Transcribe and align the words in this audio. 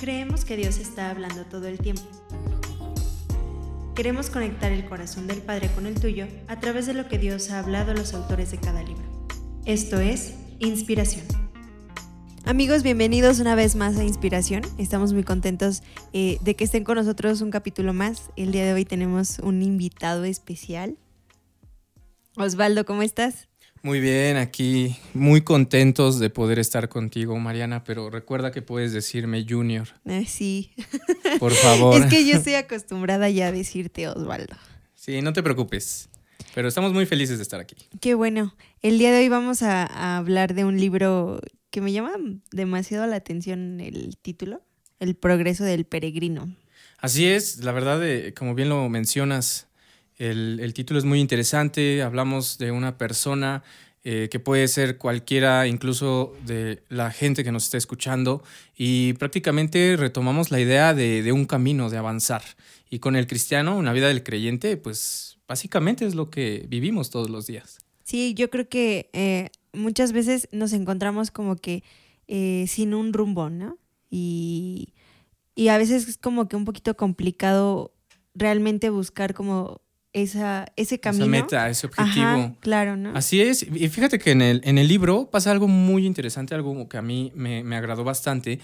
Creemos 0.00 0.46
que 0.46 0.56
Dios 0.56 0.78
está 0.78 1.10
hablando 1.10 1.44
todo 1.44 1.66
el 1.66 1.76
tiempo. 1.76 2.00
Queremos 3.94 4.30
conectar 4.30 4.72
el 4.72 4.86
corazón 4.86 5.26
del 5.26 5.42
Padre 5.42 5.68
con 5.74 5.84
el 5.84 5.92
tuyo 6.00 6.26
a 6.48 6.58
través 6.58 6.86
de 6.86 6.94
lo 6.94 7.06
que 7.06 7.18
Dios 7.18 7.50
ha 7.50 7.58
hablado 7.58 7.90
a 7.90 7.94
los 7.94 8.14
autores 8.14 8.50
de 8.50 8.56
cada 8.56 8.82
libro. 8.82 9.04
Esto 9.66 10.00
es 10.00 10.36
Inspiración. 10.58 11.26
Amigos, 12.46 12.82
bienvenidos 12.82 13.40
una 13.40 13.54
vez 13.54 13.76
más 13.76 13.98
a 13.98 14.04
Inspiración. 14.04 14.62
Estamos 14.78 15.12
muy 15.12 15.22
contentos 15.22 15.82
eh, 16.14 16.38
de 16.40 16.56
que 16.56 16.64
estén 16.64 16.82
con 16.82 16.96
nosotros 16.96 17.42
un 17.42 17.50
capítulo 17.50 17.92
más. 17.92 18.30
El 18.36 18.52
día 18.52 18.64
de 18.64 18.72
hoy 18.72 18.86
tenemos 18.86 19.38
un 19.40 19.60
invitado 19.60 20.24
especial. 20.24 20.96
Osvaldo, 22.38 22.86
¿cómo 22.86 23.02
estás? 23.02 23.49
Muy 23.82 24.00
bien, 24.00 24.36
aquí 24.36 24.96
muy 25.14 25.40
contentos 25.40 26.18
de 26.18 26.28
poder 26.28 26.58
estar 26.58 26.90
contigo, 26.90 27.38
Mariana, 27.38 27.82
pero 27.82 28.10
recuerda 28.10 28.52
que 28.52 28.60
puedes 28.60 28.92
decirme 28.92 29.46
Junior. 29.48 29.88
Eh, 30.04 30.26
sí. 30.26 30.70
Por 31.40 31.52
favor. 31.52 32.02
es 32.02 32.06
que 32.06 32.26
yo 32.26 32.36
estoy 32.36 32.54
acostumbrada 32.54 33.30
ya 33.30 33.46
a 33.46 33.52
decirte 33.52 34.06
Osvaldo. 34.08 34.54
Sí, 34.94 35.22
no 35.22 35.32
te 35.32 35.42
preocupes, 35.42 36.10
pero 36.54 36.68
estamos 36.68 36.92
muy 36.92 37.06
felices 37.06 37.38
de 37.38 37.42
estar 37.42 37.58
aquí. 37.58 37.76
Qué 38.00 38.14
bueno. 38.14 38.54
El 38.82 38.98
día 38.98 39.12
de 39.12 39.20
hoy 39.20 39.28
vamos 39.30 39.62
a, 39.62 39.86
a 39.86 40.18
hablar 40.18 40.52
de 40.52 40.66
un 40.66 40.78
libro 40.78 41.40
que 41.70 41.80
me 41.80 41.92
llama 41.92 42.12
demasiado 42.50 43.06
la 43.06 43.16
atención 43.16 43.80
el 43.80 44.18
título, 44.18 44.60
El 44.98 45.14
progreso 45.14 45.64
del 45.64 45.86
peregrino. 45.86 46.54
Así 46.98 47.26
es, 47.26 47.64
la 47.64 47.72
verdad, 47.72 48.06
eh, 48.06 48.34
como 48.34 48.54
bien 48.54 48.68
lo 48.68 48.86
mencionas, 48.90 49.68
el, 50.20 50.60
el, 50.60 50.74
título 50.74 50.98
es 50.98 51.06
muy 51.06 51.18
interesante, 51.18 52.02
hablamos 52.02 52.58
de 52.58 52.70
una 52.70 52.98
persona 52.98 53.64
eh, 54.04 54.28
que 54.30 54.38
puede 54.38 54.68
ser 54.68 54.98
cualquiera, 54.98 55.66
incluso 55.66 56.34
de 56.44 56.82
la 56.88 57.10
gente 57.10 57.42
que 57.42 57.52
nos 57.52 57.64
está 57.64 57.78
escuchando, 57.78 58.42
y 58.76 59.14
prácticamente 59.14 59.96
retomamos 59.98 60.50
la 60.50 60.60
idea 60.60 60.92
de, 60.92 61.22
de, 61.22 61.32
un 61.32 61.46
camino, 61.46 61.88
de 61.88 61.96
avanzar. 61.96 62.42
Y 62.90 62.98
con 62.98 63.16
el 63.16 63.26
cristiano, 63.26 63.76
una 63.76 63.94
vida 63.94 64.08
del 64.08 64.22
creyente, 64.22 64.76
pues 64.76 65.38
básicamente 65.48 66.06
es 66.06 66.14
lo 66.14 66.28
que 66.28 66.66
vivimos 66.68 67.08
todos 67.08 67.30
los 67.30 67.46
días. 67.46 67.78
Sí, 68.04 68.34
yo 68.34 68.50
creo 68.50 68.68
que 68.68 69.08
eh, 69.14 69.48
muchas 69.72 70.12
veces 70.12 70.48
nos 70.52 70.74
encontramos 70.74 71.30
como 71.30 71.56
que 71.56 71.82
eh, 72.28 72.66
sin 72.68 72.92
un 72.92 73.12
rumbo, 73.12 73.48
¿no? 73.48 73.78
Y, 74.10 74.92
y 75.54 75.68
a 75.68 75.78
veces 75.78 76.08
es 76.08 76.18
como 76.18 76.46
que 76.46 76.56
un 76.56 76.66
poquito 76.66 76.94
complicado 76.96 77.94
realmente 78.34 78.90
buscar 78.90 79.34
como 79.34 79.80
esa, 80.12 80.66
ese 80.76 81.00
camino. 81.00 81.24
Esa 81.24 81.30
meta, 81.30 81.68
ese 81.68 81.86
objetivo. 81.86 82.24
Ajá, 82.24 82.54
claro, 82.60 82.96
¿no? 82.96 83.12
Así 83.14 83.40
es. 83.40 83.62
Y 83.62 83.88
fíjate 83.88 84.18
que 84.18 84.32
en 84.32 84.42
el, 84.42 84.60
en 84.64 84.78
el 84.78 84.88
libro 84.88 85.30
pasa 85.30 85.50
algo 85.50 85.68
muy 85.68 86.06
interesante, 86.06 86.54
algo 86.54 86.88
que 86.88 86.96
a 86.96 87.02
mí 87.02 87.32
me, 87.34 87.62
me 87.64 87.76
agradó 87.76 88.04
bastante. 88.04 88.60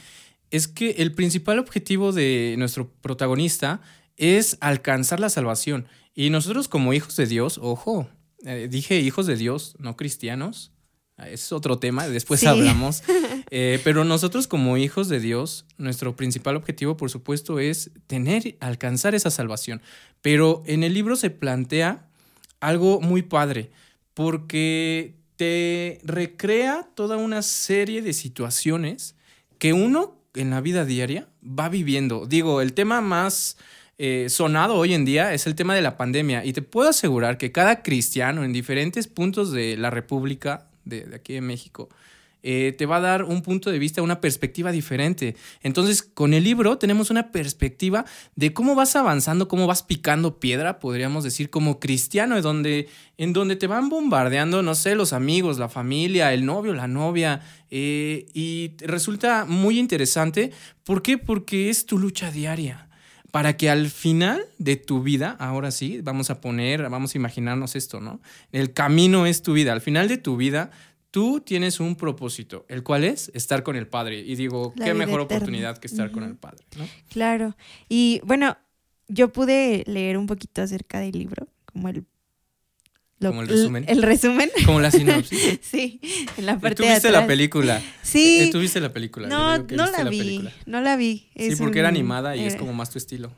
Es 0.51 0.69
que 0.69 0.91
el 0.99 1.13
principal 1.13 1.59
objetivo 1.59 2.13
de 2.13 2.55
nuestro 2.59 2.89
protagonista 2.89 3.81
es 4.17 4.57
alcanzar 4.61 5.21
la 5.21 5.29
salvación. 5.29 5.87
Y 6.15 6.31
nosotros 6.31 6.69
como 6.69 6.93
hijos 6.93 7.17
de 7.17 7.27
Dios, 7.27 7.59
ojo, 7.63 8.09
eh, 8.45 8.69
dije 8.71 9.01
hijos 9.01 9.27
de 9.27 9.37
Dios, 9.37 9.77
no 9.79 9.97
cristianos. 9.97 10.73
Es 11.19 11.51
otro 11.51 11.79
tema, 11.79 12.09
después 12.09 12.41
sí. 12.41 12.47
hablamos. 12.47 13.03
Eh, 13.53 13.81
pero 13.85 14.05
nosotros 14.05 14.49
como 14.49 14.77
hijos 14.77 15.09
de 15.09 15.21
Dios, 15.21 15.67
nuestro 15.79 16.17
principal 16.17 16.57
objetivo, 16.57 16.97
por 16.97 17.11
supuesto, 17.11 17.61
es 17.61 17.93
tener, 18.09 18.57
alcanzar 18.59 19.15
esa 19.15 19.31
salvación. 19.31 19.83
Pero 20.21 20.65
en 20.67 20.83
el 20.83 20.93
libro 20.93 21.15
se 21.15 21.31
plantea 21.31 22.09
algo 22.59 23.01
muy 23.01 23.23
padre, 23.23 23.71
porque 24.15 25.15
te 25.37 26.01
recrea 26.03 26.89
toda 26.97 27.19
una 27.19 27.43
serie 27.43 28.03
de 28.03 28.13
situaciones 28.13 29.15
que 29.59 29.73
uno 29.73 30.21
en 30.35 30.51
la 30.51 30.61
vida 30.61 30.85
diaria 30.85 31.29
va 31.43 31.69
viviendo. 31.69 32.27
Digo, 32.27 32.61
el 32.61 32.73
tema 32.73 33.01
más 33.01 33.57
eh, 33.99 34.27
sonado 34.29 34.75
hoy 34.75 34.93
en 34.93 35.05
día 35.05 35.33
es 35.33 35.47
el 35.47 35.55
tema 35.55 35.75
de 35.75 35.83
la 35.83 35.97
pandemia 35.97 36.45
y 36.45 36.53
te 36.53 36.63
puedo 36.63 36.89
asegurar 36.89 37.39
que 37.39 37.53
cada 37.53 37.83
cristiano 37.83 38.45
en 38.45 38.53
diferentes 38.53 39.07
puntos 39.07 39.53
de 39.53 39.77
la 39.77 39.91
República 39.91 40.66
de, 40.87 41.05
de 41.05 41.17
aquí 41.17 41.37
en 41.37 41.47
México 41.47 41.91
eh, 42.49 42.77
te 42.79 42.87
va 42.87 42.99
a 42.99 43.01
dar 43.01 43.25
un 43.25 43.43
punto 43.43 43.73
de 43.73 43.79
vista, 43.81 44.03
una 44.03 44.21
perspectiva 44.21 44.71
diferente. 44.71 45.35
Entonces, 45.65 46.05
con 46.05 46.33
el 46.33 46.45
libro 46.45 46.79
tenemos 46.79 47.11
una 47.11 47.33
perspectiva 47.33 48.05
de 48.37 48.53
cómo 48.53 48.77
vas 48.77 48.95
avanzando, 48.95 49.49
cómo 49.49 49.67
vas 49.67 49.83
picando 49.83 50.39
piedra, 50.39 50.79
podríamos 50.79 51.25
decir, 51.25 51.51
como 51.51 51.81
cristiano, 51.81 52.37
en 52.37 52.43
donde, 52.43 52.89
en 53.19 53.33
donde 53.33 53.57
te 53.57 53.67
van 53.67 53.89
bombardeando, 53.89 54.63
no 54.63 54.77
sé, 54.77 54.95
los 54.95 55.13
amigos, 55.13 55.59
la 55.59 55.69
familia, 55.69 56.33
el 56.33 56.47
novio, 56.47 56.73
la 56.73 56.87
novia. 56.87 57.41
Eh, 57.73 58.27
y 58.33 58.75
resulta 58.79 59.45
muy 59.45 59.81
interesante. 59.81 60.53
¿Por 60.85 61.03
qué? 61.03 61.19
Porque 61.19 61.69
es 61.69 61.85
tu 61.85 61.99
lucha 61.99 62.31
diaria 62.31 62.86
para 63.37 63.59
que 63.59 63.69
al 63.69 63.91
final 63.91 64.47
de 64.57 64.77
tu 64.77 65.03
vida, 65.03 65.37
ahora 65.39 65.71
sí, 65.71 66.01
vamos 66.01 66.31
a 66.31 66.41
poner, 66.41 66.89
vamos 66.89 67.15
a 67.15 67.19
imaginarnos 67.19 67.77
esto, 67.77 68.01
¿no? 68.01 68.23
El 68.51 68.73
camino 68.73 69.27
es 69.27 69.43
tu 69.43 69.53
vida. 69.53 69.75
Al 69.75 69.83
final 69.83 70.09
de 70.09 70.17
tu 70.17 70.39
vida, 70.39 70.71
tú 71.11 71.43
tienes 71.43 71.79
un 71.79 71.97
propósito, 71.97 72.65
el 72.71 72.83
cual 72.83 73.05
es 73.05 73.31
estar 73.35 73.63
con 73.63 73.77
el 73.77 73.89
Padre. 73.89 74.21
Y 74.21 74.37
digo, 74.37 74.73
La 74.77 74.87
qué 74.87 74.95
mejor 74.95 75.21
eterna. 75.21 75.37
oportunidad 75.37 75.77
que 75.77 75.87
estar 75.87 76.07
uh 76.07 76.11
-huh. 76.11 76.15
con 76.15 76.23
el 76.23 76.37
Padre, 76.37 76.65
¿no? 76.79 76.87
Claro. 77.11 77.55
Y 77.91 78.23
bueno, 78.25 78.57
yo 79.07 79.31
pude 79.31 79.85
leer 79.87 80.17
un 80.17 80.27
poquito 80.27 80.63
acerca 80.63 81.01
del 81.01 81.19
libro, 81.19 81.47
como 81.67 81.91
el 81.91 82.07
lo, 83.19 83.31
como 83.31 83.43
el 83.43 83.49
resumen. 83.49 83.85
El, 83.89 84.03
resumen. 84.03 84.51
Como 84.67 84.81
la 84.81 84.91
sinopsis. 84.91 85.59
sí, 85.63 86.01
en 86.37 86.47
la 86.47 86.59
parte 86.59 86.77
¿Tú 86.77 86.83
viste 86.83 87.01
de 87.01 87.09
atrás. 87.09 87.23
la 87.23 87.27
película? 87.27 87.83
Sí. 88.03 88.41
Eh, 88.43 88.51
¿Tú 88.53 88.59
viste 88.59 88.79
la 88.81 88.93
película? 88.93 89.27
No, 89.27 89.59
no 89.59 89.91
la, 89.91 90.05
la 90.05 90.11
vi. 90.11 90.19
Película. 90.19 90.53
No 90.67 90.81
la 90.83 90.97
vi. 90.97 91.31
Es 91.35 91.57
sí, 91.57 91.63
porque 91.63 91.79
un, 91.79 91.81
era 91.81 91.89
animada 91.89 92.37
y 92.37 92.41
eh, 92.41 92.47
es 92.47 92.57
como 92.57 92.75
más 92.75 92.91
tu 92.91 92.99
estilo. 92.99 93.33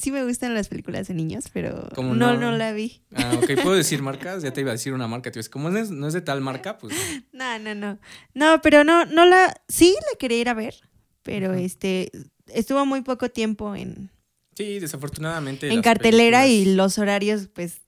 Sí 0.00 0.10
me 0.10 0.24
gustan 0.24 0.54
las 0.54 0.68
películas 0.68 1.08
de 1.08 1.14
niños, 1.14 1.46
pero 1.52 1.88
no, 1.96 2.14
no, 2.14 2.36
no, 2.36 2.52
la 2.52 2.72
vi. 2.72 3.02
Ah, 3.14 3.34
ok. 3.36 3.62
¿Puedo 3.62 3.74
decir 3.76 4.00
marcas? 4.00 4.42
Ya 4.42 4.52
te 4.52 4.60
iba 4.62 4.70
a 4.70 4.74
decir 4.74 4.92
una 4.92 5.08
marca. 5.08 5.30
Tío. 5.30 5.42
Como 5.50 5.70
no 5.70 5.78
es, 5.78 5.90
no 5.90 6.06
es 6.06 6.14
de 6.14 6.22
tal 6.22 6.40
marca, 6.40 6.78
pues... 6.78 6.94
No, 7.32 7.58
no, 7.58 7.74
no. 7.74 7.98
No, 8.32 8.60
pero 8.62 8.84
no, 8.84 9.04
no 9.06 9.26
la... 9.26 9.60
Sí 9.68 9.94
la 10.12 10.18
quería 10.18 10.38
ir 10.38 10.48
a 10.48 10.54
ver, 10.54 10.74
pero 11.22 11.50
uh 11.50 11.54
-huh. 11.54 11.64
este... 11.64 12.10
Estuvo 12.46 12.86
muy 12.86 13.02
poco 13.02 13.28
tiempo 13.28 13.74
en... 13.74 14.10
Sí, 14.54 14.78
desafortunadamente. 14.78 15.70
En 15.70 15.82
cartelera 15.82 16.42
películas... 16.42 16.68
y 16.68 16.74
los 16.74 16.98
horarios, 16.98 17.48
pues, 17.52 17.82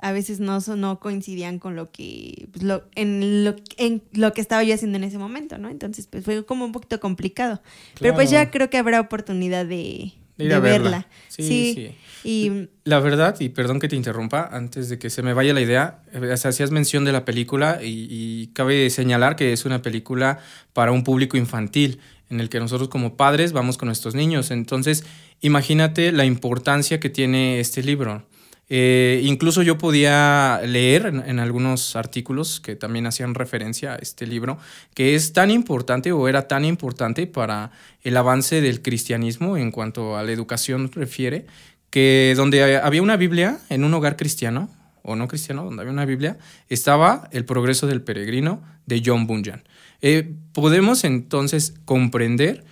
a 0.00 0.12
veces 0.12 0.40
no, 0.40 0.58
no 0.76 1.00
coincidían 1.00 1.58
con 1.58 1.76
lo 1.76 1.90
que, 1.90 2.48
pues, 2.52 2.62
lo, 2.62 2.84
en, 2.94 3.44
lo, 3.44 3.56
en 3.76 4.02
lo 4.12 4.32
que 4.32 4.40
estaba 4.40 4.62
yo 4.62 4.74
haciendo 4.74 4.96
en 4.96 5.04
ese 5.04 5.18
momento, 5.18 5.58
¿no? 5.58 5.68
Entonces, 5.68 6.06
pues 6.06 6.24
fue 6.24 6.44
como 6.44 6.64
un 6.64 6.72
poquito 6.72 7.00
complicado. 7.00 7.60
Claro. 7.62 7.98
Pero 8.00 8.14
pues 8.14 8.30
ya 8.30 8.50
creo 8.50 8.70
que 8.70 8.78
habrá 8.78 9.00
oportunidad 9.00 9.66
de, 9.66 10.12
de, 10.36 10.44
ir 10.44 10.50
de 10.50 10.54
a 10.54 10.60
verla. 10.60 10.90
verla. 10.90 11.08
Sí, 11.28 11.42
sí. 11.42 11.74
sí. 11.74 11.94
Y... 12.24 12.68
La 12.84 12.98
verdad, 13.00 13.36
y 13.40 13.50
perdón 13.50 13.78
que 13.78 13.88
te 13.88 13.96
interrumpa, 13.96 14.48
antes 14.50 14.88
de 14.88 14.98
que 14.98 15.10
se 15.10 15.22
me 15.22 15.32
vaya 15.32 15.54
la 15.54 15.60
idea, 15.60 16.02
eh, 16.12 16.32
hacías 16.32 16.70
mención 16.70 17.04
de 17.04 17.12
la 17.12 17.24
película 17.24 17.80
y, 17.82 18.08
y 18.10 18.48
cabe 18.48 18.90
señalar 18.90 19.36
que 19.36 19.52
es 19.52 19.64
una 19.64 19.82
película 19.82 20.40
para 20.72 20.92
un 20.92 21.04
público 21.04 21.36
infantil 21.36 22.00
en 22.28 22.40
el 22.40 22.48
que 22.48 22.58
nosotros 22.58 22.88
como 22.88 23.16
padres 23.16 23.52
vamos 23.52 23.78
con 23.78 23.86
nuestros 23.86 24.14
niños. 24.14 24.50
Entonces, 24.50 25.04
imagínate 25.40 26.12
la 26.12 26.24
importancia 26.24 26.98
que 27.00 27.10
tiene 27.10 27.60
este 27.60 27.82
libro. 27.82 28.26
Eh, 28.68 29.20
incluso 29.24 29.62
yo 29.62 29.78
podía 29.78 30.60
leer 30.64 31.06
en, 31.06 31.38
algunos 31.38 31.94
artículos 31.94 32.58
que 32.58 32.74
también 32.74 33.06
hacían 33.06 33.34
referencia 33.34 33.94
a 33.94 33.96
este 33.96 34.26
libro, 34.26 34.58
que 34.94 35.14
es 35.14 35.32
tan 35.32 35.50
importante 35.50 36.10
o 36.10 36.26
era 36.26 36.48
tan 36.48 36.64
importante 36.64 37.28
para 37.28 37.70
el 38.02 38.16
avance 38.16 38.60
del 38.60 38.82
cristianismo 38.82 39.56
en 39.56 39.70
cuanto 39.70 40.16
a 40.16 40.24
la 40.24 40.32
educación 40.32 40.90
refiere, 40.90 41.46
que 41.90 42.34
donde 42.36 42.76
había 42.78 43.02
una 43.02 43.16
Biblia 43.16 43.58
en 43.68 43.84
un 43.84 43.94
hogar 43.94 44.16
cristiano, 44.16 44.68
o 45.02 45.14
no 45.14 45.28
cristiano, 45.28 45.64
donde 45.64 45.82
había 45.82 45.92
una 45.92 46.04
Biblia, 46.04 46.36
estaba 46.68 47.28
El 47.30 47.44
progreso 47.44 47.86
del 47.86 48.02
peregrino 48.02 48.64
de 48.86 49.00
John 49.04 49.28
Bunyan. 49.28 49.62
Eh, 50.02 50.34
podemos 50.52 51.04
entonces 51.04 51.74
comprender 51.84 52.64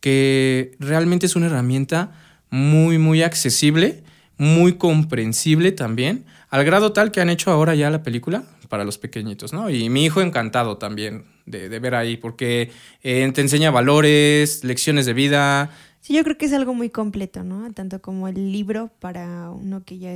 que 0.00 0.74
realmente 0.78 1.26
es 1.26 1.36
una 1.36 1.46
herramienta 1.46 2.12
muy, 2.48 2.96
muy 2.96 3.22
accesible, 3.22 4.02
muy 4.42 4.72
comprensible 4.72 5.70
también, 5.70 6.24
al 6.50 6.64
grado 6.64 6.92
tal 6.92 7.12
que 7.12 7.20
han 7.20 7.30
hecho 7.30 7.52
ahora 7.52 7.76
ya 7.76 7.90
la 7.90 8.02
película 8.02 8.42
para 8.68 8.84
los 8.84 8.98
pequeñitos, 8.98 9.52
¿no? 9.52 9.70
Y 9.70 9.88
mi 9.88 10.04
hijo 10.04 10.20
encantado 10.20 10.78
también 10.78 11.26
de, 11.46 11.68
de 11.68 11.78
ver 11.78 11.94
ahí, 11.94 12.16
porque 12.16 12.72
eh, 13.04 13.30
te 13.32 13.40
enseña 13.40 13.70
valores, 13.70 14.64
lecciones 14.64 15.06
de 15.06 15.12
vida. 15.12 15.70
Sí, 16.00 16.14
yo 16.14 16.24
creo 16.24 16.36
que 16.36 16.46
es 16.46 16.52
algo 16.52 16.74
muy 16.74 16.90
completo, 16.90 17.44
¿no? 17.44 17.72
Tanto 17.72 18.02
como 18.02 18.26
el 18.26 18.50
libro 18.50 18.90
para 18.98 19.50
uno 19.50 19.84
que 19.84 19.98
ya 19.98 20.12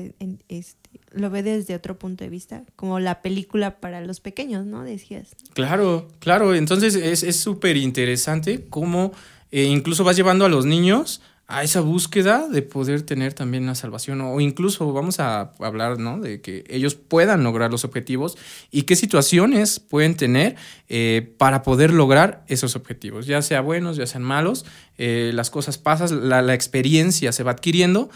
este, 0.48 0.90
lo 1.12 1.30
ve 1.30 1.44
desde 1.44 1.76
otro 1.76 1.96
punto 1.96 2.24
de 2.24 2.30
vista, 2.30 2.64
como 2.74 2.98
la 2.98 3.22
película 3.22 3.78
para 3.78 4.00
los 4.00 4.18
pequeños, 4.18 4.66
¿no? 4.66 4.82
Decías. 4.82 5.36
Claro, 5.54 6.08
claro. 6.18 6.52
Entonces 6.52 6.96
es 6.96 7.36
súper 7.36 7.76
interesante 7.76 8.64
cómo 8.68 9.12
eh, 9.52 9.64
incluso 9.64 10.02
vas 10.02 10.16
llevando 10.16 10.44
a 10.44 10.48
los 10.48 10.66
niños 10.66 11.22
a 11.48 11.62
esa 11.62 11.80
búsqueda 11.80 12.48
de 12.48 12.62
poder 12.62 13.02
tener 13.02 13.32
también 13.32 13.66
la 13.66 13.76
salvación 13.76 14.20
o 14.20 14.40
incluso 14.40 14.92
vamos 14.92 15.20
a 15.20 15.52
hablar 15.60 15.98
¿no? 15.98 16.18
de 16.18 16.40
que 16.40 16.64
ellos 16.68 16.96
puedan 16.96 17.44
lograr 17.44 17.70
los 17.70 17.84
objetivos 17.84 18.36
y 18.72 18.82
qué 18.82 18.96
situaciones 18.96 19.78
pueden 19.78 20.16
tener 20.16 20.56
eh, 20.88 21.34
para 21.38 21.62
poder 21.62 21.92
lograr 21.92 22.44
esos 22.48 22.74
objetivos, 22.74 23.26
ya 23.26 23.42
sea 23.42 23.60
buenos, 23.60 23.96
ya 23.96 24.06
sean 24.06 24.24
malos, 24.24 24.66
eh, 24.98 25.30
las 25.34 25.50
cosas 25.50 25.78
pasan, 25.78 26.28
la, 26.28 26.42
la, 26.42 26.54
experiencia 26.54 27.30
se 27.30 27.44
va 27.44 27.52
adquiriendo, 27.52 28.10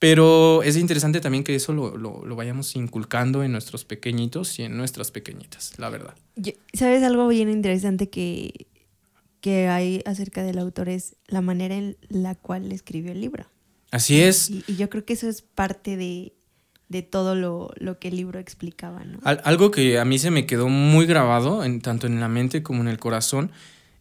pero 0.00 0.64
es 0.64 0.76
interesante 0.76 1.20
también 1.20 1.44
que 1.44 1.54
eso 1.54 1.72
lo, 1.72 1.96
lo, 1.96 2.26
lo, 2.26 2.34
vayamos 2.34 2.74
inculcando 2.74 3.44
en 3.44 3.52
nuestros 3.52 3.84
pequeñitos 3.84 4.58
y 4.58 4.64
en 4.64 4.76
nuestras 4.76 5.12
pequeñitas, 5.12 5.78
la 5.78 5.88
verdad. 5.88 6.14
¿Sabes 6.72 7.04
algo 7.04 7.28
bien 7.28 7.48
interesante 7.48 8.08
que 8.08 8.66
que 9.42 9.68
hay 9.68 10.02
acerca 10.06 10.42
del 10.44 10.58
autor 10.58 10.88
es 10.88 11.16
la 11.26 11.42
manera 11.42 11.74
en 11.74 11.98
la 12.08 12.36
cual 12.36 12.72
escribió 12.72 13.12
el 13.12 13.20
libro. 13.20 13.44
Así 13.90 14.22
es. 14.22 14.48
Y, 14.48 14.64
yo 14.76 14.88
creo 14.88 15.04
que 15.04 15.12
eso 15.12 15.28
es 15.28 15.42
parte 15.42 15.96
de, 15.98 16.32
todo 17.10 17.34
lo, 17.34 17.98
que 17.98 18.08
el 18.08 18.16
libro 18.16 18.38
explicaba. 18.38 19.04
¿no? 19.04 19.18
algo 19.22 19.70
que 19.70 19.98
a 19.98 20.04
mí 20.04 20.18
se 20.18 20.30
me 20.30 20.46
quedó 20.46 20.68
muy 20.68 21.06
grabado, 21.06 21.64
en, 21.64 21.80
tanto 21.80 22.06
en 22.06 22.20
la 22.20 22.28
mente 22.28 22.62
como 22.62 22.82
en 22.82 22.88
el 22.88 22.98
corazón, 22.98 23.50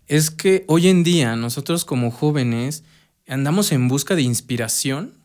es 0.07 0.29
que 0.29 0.63
hoy 0.67 0.87
en 0.87 1.03
día 1.03 1.35
nosotros 1.35 1.85
como 1.85 2.11
jóvenes 2.11 2.83
andamos 3.27 3.71
en 3.71 3.87
busca 3.87 4.15
de 4.15 4.21
inspiración 4.21 5.20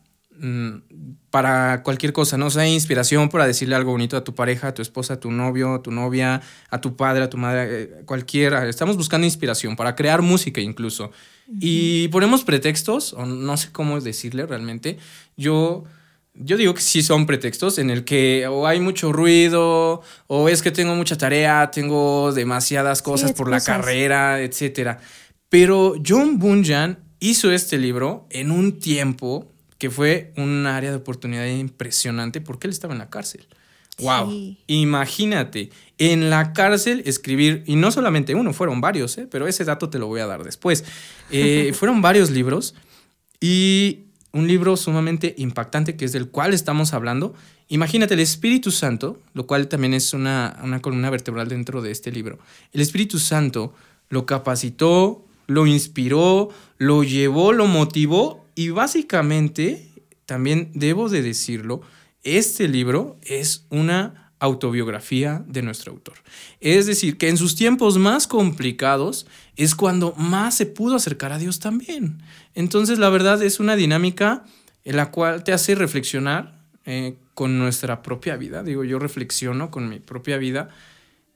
para 1.29 1.83
cualquier 1.83 2.13
cosa, 2.13 2.37
¿no? 2.37 2.47
O 2.47 2.49
sea, 2.49 2.67
inspiración 2.67 3.29
para 3.29 3.45
decirle 3.45 3.75
algo 3.75 3.91
bonito 3.91 4.17
a 4.17 4.23
tu 4.23 4.33
pareja, 4.33 4.69
a 4.69 4.73
tu 4.73 4.81
esposa, 4.81 5.15
a 5.15 5.19
tu 5.19 5.31
novio, 5.31 5.75
a 5.75 5.81
tu 5.81 5.91
novia, 5.91 6.41
a 6.69 6.81
tu 6.81 6.95
padre, 6.95 7.23
a 7.23 7.29
tu 7.29 7.37
madre, 7.37 7.83
eh, 7.83 7.89
cualquiera. 8.05 8.67
Estamos 8.67 8.97
buscando 8.97 9.25
inspiración 9.25 9.75
para 9.75 9.95
crear 9.95 10.21
música 10.21 10.61
incluso. 10.61 11.11
Y 11.59 12.09
ponemos 12.09 12.43
pretextos, 12.43 13.13
o 13.13 13.25
no 13.25 13.57
sé 13.57 13.71
cómo 13.71 13.99
decirle 14.01 14.45
realmente. 14.45 14.97
Yo, 15.37 15.85
yo 16.33 16.57
digo 16.57 16.73
que 16.73 16.81
sí 16.81 17.01
son 17.01 17.25
pretextos 17.25 17.77
en 17.77 17.89
el 17.89 18.03
que 18.03 18.47
o 18.47 18.67
hay 18.67 18.79
mucho 18.79 19.13
ruido, 19.13 20.01
o 20.27 20.49
es 20.49 20.61
que 20.61 20.71
tengo 20.71 20.95
mucha 20.95 21.17
tarea, 21.17 21.71
tengo 21.71 22.33
demasiadas 22.33 23.01
cosas 23.01 23.33
por 23.33 23.49
la 23.49 23.61
carrera, 23.61 24.41
etc. 24.41 24.97
Pero 25.49 25.95
John 26.05 26.37
Bunyan 26.37 26.99
hizo 27.19 27.51
este 27.51 27.77
libro 27.77 28.27
en 28.29 28.51
un 28.51 28.79
tiempo 28.79 29.53
que 29.77 29.89
fue 29.89 30.33
un 30.37 30.65
área 30.65 30.91
de 30.91 30.97
oportunidad 30.97 31.45
impresionante 31.45 32.41
porque 32.41 32.67
él 32.67 32.73
estaba 32.73 32.93
en 32.93 32.99
la 32.99 33.09
cárcel. 33.09 33.47
Wow. 33.99 34.55
Imagínate, 34.67 35.71
en 35.97 36.29
la 36.29 36.53
cárcel 36.53 37.01
escribir, 37.05 37.63
y 37.65 37.75
no 37.77 37.91
solamente 37.91 38.35
uno, 38.35 38.53
fueron 38.53 38.79
varios, 38.79 39.17
¿eh? 39.17 39.27
pero 39.29 39.47
ese 39.47 39.65
dato 39.65 39.89
te 39.89 39.97
lo 39.97 40.07
voy 40.07 40.21
a 40.21 40.27
dar 40.27 40.43
después. 40.43 40.83
Eh, 41.31 41.71
fueron 41.77 42.01
varios 42.01 42.29
libros 42.29 42.75
y 43.39 44.01
un 44.33 44.47
libro 44.47 44.77
sumamente 44.77 45.33
impactante 45.37 45.95
que 45.95 46.05
es 46.05 46.11
del 46.11 46.29
cual 46.29 46.53
estamos 46.53 46.93
hablando. 46.93 47.33
Imagínate 47.69 48.13
el 48.13 48.19
Espíritu 48.19 48.71
Santo, 48.71 49.19
lo 49.33 49.47
cual 49.47 49.67
también 49.67 49.95
es 49.95 50.13
una, 50.13 50.59
una 50.63 50.79
columna 50.79 51.09
vertebral 51.09 51.47
dentro 51.47 51.81
de 51.81 51.91
este 51.91 52.11
libro. 52.11 52.37
El 52.73 52.81
Espíritu 52.81 53.17
Santo 53.17 53.73
lo 54.09 54.27
capacitó, 54.27 55.25
lo 55.47 55.65
inspiró, 55.65 56.49
lo 56.77 57.03
llevó, 57.03 57.51
lo 57.51 57.65
motivó 57.65 58.46
y 58.57 58.71
básicamente, 58.71 59.87
también 60.25 60.71
debo 60.73 61.09
de 61.09 61.21
decirlo, 61.21 61.81
este 62.23 62.67
libro 62.67 63.15
es 63.21 63.67
una 63.69 64.33
autobiografía 64.39 65.45
de 65.47 65.61
nuestro 65.61 65.91
autor. 65.91 66.15
Es 66.59 66.87
decir, 66.87 67.19
que 67.19 67.29
en 67.29 67.37
sus 67.37 67.55
tiempos 67.55 67.99
más 67.99 68.25
complicados 68.25 69.27
es 69.57 69.75
cuando 69.75 70.15
más 70.15 70.55
se 70.55 70.65
pudo 70.65 70.95
acercar 70.95 71.33
a 71.33 71.37
Dios 71.37 71.59
también. 71.59 72.23
Entonces, 72.55 72.97
la 72.97 73.09
verdad 73.09 73.43
es 73.43 73.59
una 73.59 73.75
dinámica 73.75 74.43
en 74.83 74.95
la 74.95 75.11
cual 75.11 75.43
te 75.43 75.53
hace 75.53 75.75
reflexionar 75.75 76.59
eh, 76.85 77.15
con 77.35 77.59
nuestra 77.59 78.01
propia 78.01 78.37
vida. 78.37 78.63
Digo, 78.63 78.83
yo 78.83 78.97
reflexiono 78.97 79.69
con 79.69 79.87
mi 79.87 79.99
propia 79.99 80.37
vida 80.37 80.69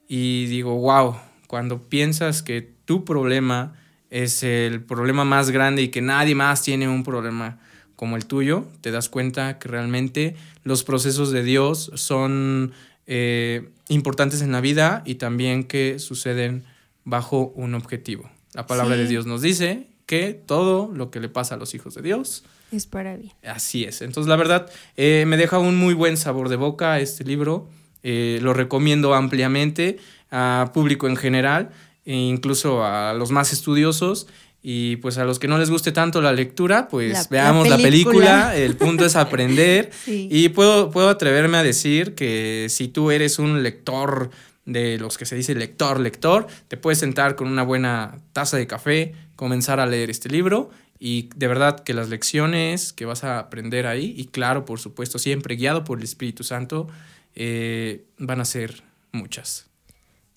y 0.08 0.46
digo, 0.46 0.74
wow, 0.74 1.14
cuando 1.46 1.84
piensas 1.84 2.42
que 2.42 2.62
tu 2.84 3.04
problema 3.04 3.74
es 4.12 4.42
el 4.42 4.82
problema 4.82 5.24
más 5.24 5.50
grande 5.50 5.80
y 5.80 5.88
que 5.88 6.02
nadie 6.02 6.34
más 6.34 6.62
tiene 6.62 6.86
un 6.86 7.02
problema 7.02 7.58
como 7.96 8.16
el 8.16 8.26
tuyo, 8.26 8.66
te 8.82 8.90
das 8.90 9.08
cuenta 9.08 9.58
que 9.58 9.68
realmente 9.68 10.36
los 10.64 10.84
procesos 10.84 11.32
de 11.32 11.42
Dios 11.42 11.90
son 11.94 12.72
eh, 13.06 13.70
importantes 13.88 14.42
en 14.42 14.52
la 14.52 14.60
vida 14.60 15.02
y 15.06 15.14
también 15.14 15.64
que 15.64 15.98
suceden 15.98 16.64
bajo 17.04 17.52
un 17.56 17.74
objetivo. 17.74 18.30
La 18.52 18.66
palabra 18.66 18.96
de 18.96 19.08
Dios 19.08 19.24
nos 19.24 19.40
dice 19.40 19.86
que 20.04 20.34
todo 20.34 20.90
lo 20.92 21.10
que 21.10 21.18
le 21.18 21.30
pasa 21.30 21.54
a 21.54 21.58
los 21.58 21.74
hijos 21.74 21.94
de 21.94 22.02
Dios 22.02 22.44
es 22.70 22.86
para 22.86 23.16
bien. 23.16 23.32
Así 23.44 23.84
es. 23.84 24.02
Entonces, 24.02 24.28
la 24.28 24.36
verdad, 24.36 24.70
eh, 24.96 25.24
me 25.26 25.36
deja 25.36 25.58
un 25.58 25.76
muy 25.76 25.94
buen 25.94 26.16
sabor 26.16 26.48
de 26.48 26.56
boca 26.56 27.00
este 27.00 27.22
libro. 27.22 27.68
Eh, 28.02 28.40
lo 28.42 28.52
recomiendo 28.52 29.14
ampliamente 29.14 29.98
a 30.30 30.70
público 30.74 31.06
en 31.06 31.16
general 31.16 31.70
e 32.04 32.14
incluso 32.14 32.84
a 32.84 33.14
los 33.14 33.30
más 33.30 33.52
estudiosos. 33.52 34.26
Y 34.64 34.96
pues 34.96 35.18
a 35.18 35.24
los 35.24 35.40
que 35.40 35.48
no 35.48 35.58
les 35.58 35.70
guste 35.70 35.90
tanto 35.90 36.22
la 36.22 36.32
lectura, 36.32 36.86
pues 36.86 37.28
veamos 37.28 37.68
la 37.68 37.76
película. 37.78 38.56
El 38.56 38.76
punto 38.76 39.04
es 39.04 39.16
aprender. 39.16 39.90
Y 40.06 40.50
puedo, 40.50 40.90
puedo 40.90 41.08
atreverme 41.08 41.58
a 41.58 41.64
decir 41.64 42.14
que 42.14 42.66
si 42.68 42.86
tú 42.86 43.10
eres 43.10 43.40
un 43.40 43.64
lector 43.64 44.30
de 44.64 44.98
los 44.98 45.18
que 45.18 45.26
se 45.26 45.34
dice 45.34 45.56
lector, 45.56 45.98
lector, 45.98 46.46
te 46.68 46.76
puedes 46.76 46.98
sentar 46.98 47.34
con 47.34 47.48
una 47.48 47.64
buena 47.64 48.18
taza 48.32 48.56
de 48.56 48.68
café, 48.68 49.14
comenzar 49.34 49.80
a 49.80 49.86
leer 49.86 50.10
este 50.10 50.28
libro 50.28 50.70
y 51.04 51.30
de 51.34 51.48
verdad 51.48 51.80
que 51.80 51.94
las 51.94 52.10
lecciones 52.10 52.92
que 52.92 53.06
vas 53.06 53.24
a 53.24 53.40
aprender 53.40 53.88
ahí, 53.88 54.14
y 54.16 54.26
claro, 54.26 54.64
por 54.64 54.78
supuesto, 54.78 55.18
siempre 55.18 55.56
guiado 55.56 55.82
por 55.82 55.98
el 55.98 56.04
Espíritu 56.04 56.44
Santo, 56.44 56.86
eh, 57.34 58.04
van 58.18 58.40
a 58.40 58.44
ser 58.44 58.84
muchas. 59.10 59.66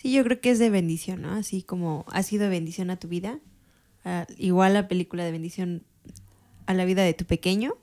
Sí, 0.05 0.11
yo 0.11 0.23
creo 0.23 0.39
que 0.39 0.51
es 0.51 0.59
de 0.59 0.69
bendición, 0.69 1.23
¿no? 1.23 1.33
Así 1.33 1.63
como 1.63 2.05
ha 2.11 2.21
sido 2.21 2.47
bendición 2.47 2.91
a 2.91 2.97
tu 2.97 3.07
vida, 3.07 3.39
igual 4.37 4.75
la 4.75 4.87
película 4.87 5.25
de 5.25 5.31
bendición 5.31 5.81
a 6.67 6.75
la 6.75 6.85
vida 6.85 7.01
de 7.01 7.15
tu 7.15 7.25
pequeño. 7.25 7.75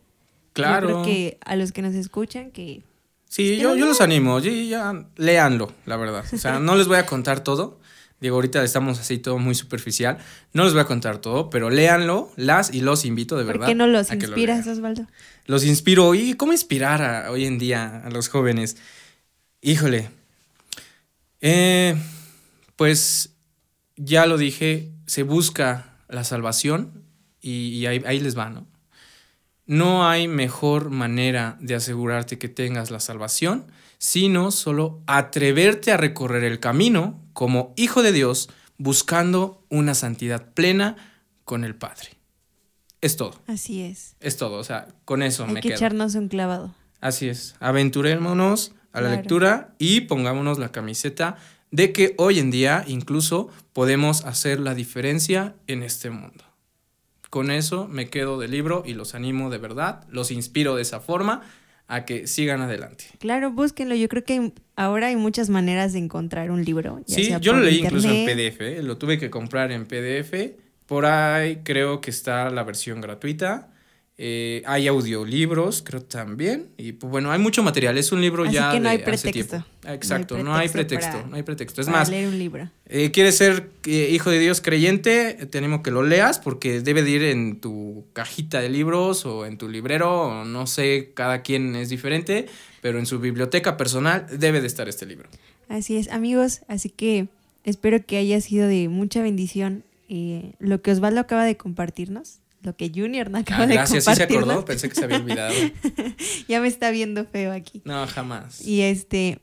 Claro. 0.52 0.88
Yo 0.88 1.02
creo 1.02 1.04
que 1.04 1.38
a 1.44 1.56
los 1.56 1.72
que 1.72 1.82
nos 1.82 1.96
escuchan, 1.96 2.52
que... 2.52 2.84
Sí, 3.28 3.56
yo, 3.56 3.74
yo 3.74 3.86
los 3.86 4.00
animo, 4.00 4.38
ya, 4.38 4.52
ya, 4.52 5.06
léanlo, 5.16 5.72
la 5.84 5.96
verdad. 5.96 6.24
O 6.32 6.36
sea, 6.36 6.60
no 6.60 6.76
les 6.76 6.86
voy 6.86 6.98
a 6.98 7.06
contar 7.06 7.42
todo. 7.42 7.80
Digo, 8.20 8.36
ahorita 8.36 8.62
estamos 8.62 9.00
así 9.00 9.18
todo 9.18 9.38
muy 9.38 9.56
superficial. 9.56 10.18
No 10.52 10.62
les 10.62 10.74
voy 10.74 10.82
a 10.82 10.86
contar 10.86 11.18
todo, 11.18 11.50
pero 11.50 11.70
léanlo, 11.70 12.30
las 12.36 12.72
y 12.72 12.82
los 12.82 13.04
invito 13.04 13.36
de 13.36 13.42
verdad. 13.42 13.62
¿Por 13.62 13.68
qué 13.70 13.74
no 13.74 13.88
los 13.88 14.12
inspiras, 14.12 14.64
Osvaldo? 14.68 15.08
Los 15.46 15.64
inspiro. 15.64 16.14
¿Y 16.14 16.34
cómo 16.34 16.52
inspirar 16.52 17.02
a, 17.02 17.32
hoy 17.32 17.46
en 17.46 17.58
día 17.58 18.00
a 18.04 18.10
los 18.10 18.28
jóvenes? 18.28 18.76
Híjole, 19.60 20.10
eh, 21.42 21.96
pues 22.76 23.34
ya 23.96 24.26
lo 24.26 24.38
dije, 24.38 24.92
se 25.06 25.24
busca 25.24 25.98
la 26.08 26.24
salvación 26.24 27.04
y, 27.40 27.84
ahí, 27.86 28.02
ahí, 28.06 28.20
les 28.20 28.38
va, 28.38 28.48
¿no? 28.48 28.66
No 29.66 30.08
hay 30.08 30.28
mejor 30.28 30.90
manera 30.90 31.56
de 31.60 31.74
asegurarte 31.74 32.38
que 32.38 32.48
tengas 32.48 32.90
la 32.90 33.00
salvación, 33.00 33.66
sino 33.98 34.50
solo 34.50 35.02
atreverte 35.06 35.92
a 35.92 35.96
recorrer 35.96 36.44
el 36.44 36.60
camino 36.60 37.20
como 37.32 37.72
hijo 37.76 38.02
de 38.02 38.12
Dios, 38.12 38.48
buscando 38.78 39.64
una 39.68 39.94
santidad 39.94 40.52
plena 40.54 40.96
con 41.44 41.64
el 41.64 41.74
Padre. 41.74 42.10
Es 43.00 43.16
todo. 43.16 43.40
Así 43.48 43.82
es. 43.82 44.14
Es 44.20 44.36
todo, 44.36 44.58
o 44.58 44.64
sea, 44.64 44.88
con 45.04 45.22
eso 45.22 45.44
Hay 45.44 45.54
me 45.54 45.60
que 45.60 45.74
echarnos 45.74 46.14
un 46.14 46.28
clavado. 46.28 46.74
Así 47.00 47.28
es. 47.28 47.56
Aventurémonos 47.58 48.74
a 48.92 49.00
la 49.00 49.10
lectura 49.10 49.74
y 49.78 50.02
pongámonos 50.02 50.58
la 50.58 50.72
camiseta 50.72 51.36
de 51.70 51.92
que 51.92 52.14
hoy 52.18 52.38
en 52.38 52.50
día 52.50 52.84
incluso 52.86 53.48
podemos 53.72 54.24
hacer 54.24 54.60
la 54.60 54.74
diferencia 54.74 55.54
en 55.66 55.82
este 55.82 56.10
mundo. 56.10 56.44
Con 57.30 57.50
eso 57.50 57.88
me 57.88 58.10
quedo 58.10 58.38
del 58.38 58.50
libro 58.50 58.82
y 58.84 58.92
los 58.92 59.14
animo 59.14 59.48
de 59.48 59.58
verdad, 59.58 60.04
los 60.10 60.30
inspiro 60.30 60.76
de 60.76 60.82
esa 60.82 61.00
forma 61.00 61.42
a 61.88 62.04
que 62.04 62.26
sigan 62.26 62.60
adelante. 62.60 63.04
Claro, 63.18 63.50
búsquenlo. 63.50 63.94
Yo 63.94 64.08
creo 64.08 64.24
que 64.24 64.52
ahora 64.76 65.08
hay 65.08 65.16
muchas 65.16 65.48
maneras 65.48 65.94
de 65.94 65.98
encontrar 65.98 66.50
un 66.50 66.64
libro. 66.64 67.00
sí, 67.06 67.34
yo 67.40 67.54
lo 67.54 67.60
leí 67.60 67.78
incluso 67.78 68.08
en 68.08 68.26
PDF, 68.26 68.60
¿eh? 68.60 68.82
lo 68.82 68.98
tuve 68.98 69.18
que 69.18 69.30
comprar 69.30 69.72
en 69.72 69.86
PDF. 69.86 70.52
Por 70.86 71.06
ahí 71.06 71.60
creo 71.64 72.00
que 72.00 72.10
está 72.10 72.50
la 72.50 72.64
versión 72.64 73.00
gratuita. 73.00 73.71
Eh, 74.18 74.62
hay 74.66 74.86
audiolibros, 74.88 75.82
creo 75.82 76.02
también. 76.02 76.68
Y 76.76 76.92
pues 76.92 77.10
bueno, 77.10 77.32
hay 77.32 77.38
mucho 77.38 77.62
material. 77.62 77.96
Es 77.96 78.12
un 78.12 78.20
libro 78.20 78.44
ya. 78.44 78.72
Que 78.72 78.80
no 78.80 78.88
hay 78.88 78.98
pretexto. 78.98 79.64
Exacto, 79.86 80.42
no 80.42 80.54
hay 80.54 80.68
pretexto. 80.68 81.26
No 81.26 81.36
hay 81.36 81.42
pretexto. 81.42 81.80
Es 81.80 81.88
más, 81.88 82.08
leer 82.08 82.28
un 82.28 82.38
libro. 82.38 82.68
Eh, 82.86 83.10
¿Quieres 83.10 83.36
ser 83.36 83.70
eh, 83.86 84.10
hijo 84.12 84.30
de 84.30 84.38
Dios 84.38 84.60
creyente? 84.60 85.46
Tenemos 85.50 85.80
que 85.80 85.90
lo 85.90 86.02
leas 86.02 86.38
porque 86.38 86.80
debe 86.80 87.02
de 87.02 87.10
ir 87.10 87.22
en 87.24 87.60
tu 87.60 88.04
cajita 88.12 88.60
de 88.60 88.68
libros 88.68 89.24
o 89.24 89.46
en 89.46 89.56
tu 89.56 89.68
librero. 89.68 90.44
no 90.44 90.66
sé, 90.66 91.12
cada 91.14 91.42
quien 91.42 91.74
es 91.74 91.88
diferente, 91.88 92.46
pero 92.80 92.98
en 92.98 93.06
su 93.06 93.18
biblioteca 93.18 93.76
personal 93.76 94.26
debe 94.30 94.60
de 94.60 94.66
estar 94.66 94.88
este 94.88 95.06
libro. 95.06 95.28
Así 95.68 95.96
es, 95.96 96.08
amigos. 96.10 96.60
Así 96.68 96.90
que 96.90 97.28
espero 97.64 98.04
que 98.04 98.18
haya 98.18 98.40
sido 98.42 98.68
de 98.68 98.88
mucha 98.88 99.22
bendición 99.22 99.84
lo 100.58 100.82
que 100.82 100.90
Osvaldo 100.90 101.20
acaba 101.20 101.44
de 101.44 101.56
compartirnos 101.56 102.42
lo 102.62 102.76
que 102.76 102.90
Junior 102.94 103.30
no 103.30 103.38
acaba 103.38 103.64
Ah, 103.64 103.66
de 103.66 103.74
gracias, 103.74 104.04
sí 104.04 104.14
se 104.14 104.22
acordó, 104.22 104.64
pensé 104.64 104.88
que 104.88 104.94
se 104.94 105.04
había 105.04 105.18
olvidado. 105.18 105.54
ya 106.48 106.60
me 106.60 106.68
está 106.68 106.90
viendo 106.90 107.24
feo 107.24 107.52
aquí. 107.52 107.82
No, 107.84 108.06
jamás. 108.06 108.66
Y 108.66 108.82
este 108.82 109.40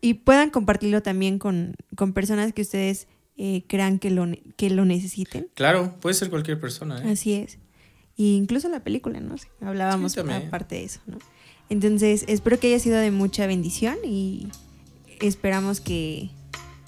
y 0.00 0.14
puedan 0.14 0.50
compartirlo 0.50 1.02
también 1.02 1.38
con, 1.38 1.76
con 1.94 2.12
personas 2.12 2.52
que 2.52 2.62
ustedes 2.62 3.06
eh, 3.36 3.64
crean 3.68 3.98
que 3.98 4.10
lo, 4.10 4.26
que 4.56 4.70
lo 4.70 4.84
necesiten. 4.84 5.48
Claro, 5.54 5.96
puede 6.00 6.14
ser 6.14 6.30
cualquier 6.30 6.60
persona, 6.60 7.02
¿eh? 7.02 7.12
Así 7.12 7.34
es. 7.34 7.58
Y 8.16 8.36
incluso 8.36 8.68
la 8.68 8.80
película, 8.80 9.20
¿no? 9.20 9.34
Hablábamos 9.60 10.12
Sí, 10.12 10.20
aparte 10.20 10.76
de 10.76 10.84
eso, 10.84 11.00
¿no? 11.06 11.18
Entonces, 11.68 12.24
espero 12.28 12.58
que 12.58 12.68
haya 12.68 12.78
sido 12.78 12.98
de 12.98 13.10
mucha 13.10 13.46
bendición 13.46 13.96
y 14.04 14.48
esperamos 15.20 15.80
que 15.80 16.30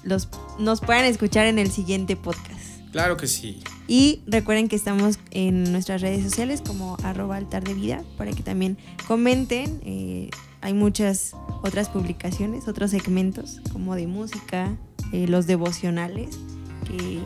los, 0.03 0.29
nos 0.59 0.81
puedan 0.81 1.05
escuchar 1.05 1.47
en 1.47 1.59
el 1.59 1.71
siguiente 1.71 2.17
podcast. 2.17 2.61
Claro 2.91 3.17
que 3.17 3.29
sí. 3.29 3.63
Y 3.89 4.23
recuerden 4.27 4.69
que 4.69 4.77
estamos 4.77 5.19
en 5.33 5.71
nuestras 5.73 6.01
redes 6.01 6.23
sociales 6.23 6.63
como 6.65 6.97
arroba 7.03 7.37
altar 7.37 7.65
de 7.65 7.75
vida 7.75 8.03
para 8.17 8.33
que 8.33 8.43
también 8.43 8.79
comenten. 9.07 9.81
eh, 9.85 10.31
hay 10.65 10.75
muchas 10.75 11.35
otras 11.65 11.89
publicaciones, 11.89 12.69
otros 12.69 12.93
segmentos 12.93 13.61
como 13.73 13.97
de 13.97 14.07
música, 14.07 14.77
eh, 15.13 15.27
los 15.27 15.49
devocionales, 15.49 16.39
que, 16.87 17.19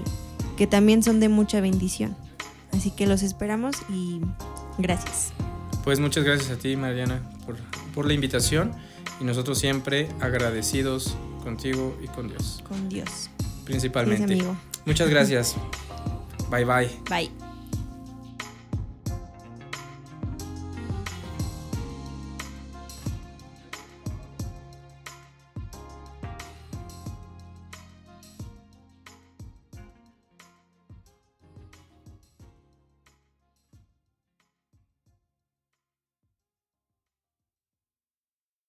que 0.56 0.66
también 0.66 1.02
son 1.02 1.20
de 1.20 1.28
mucha 1.28 1.60
bendición. 1.60 2.16
Así 2.72 2.90
que 2.90 3.06
los 3.06 3.22
esperamos 3.22 3.76
y 3.90 4.22
gracias. 4.78 5.32
Pues 5.84 6.00
muchas 6.00 6.24
gracias 6.24 6.50
a 6.50 6.56
ti, 6.58 6.76
Mariana, 6.76 7.20
por, 7.44 7.56
por 7.94 8.06
la 8.06 8.14
invitación 8.14 8.72
y 9.20 9.24
nosotros 9.24 9.58
siempre 9.58 10.08
agradecidos 10.20 11.14
contigo 11.44 11.94
y 12.02 12.06
con 12.08 12.28
Dios, 12.28 12.64
Con 12.66 12.88
Dios. 12.88 13.28
Principalmente. 13.64 14.24
amigo. 14.32 14.56
Muchas 14.86 15.10
gracias. 15.10 15.56
Bye 16.50 16.64
bye. 16.64 16.90
Bye. 17.08 17.45